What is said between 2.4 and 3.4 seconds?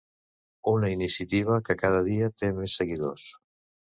té més seguidors.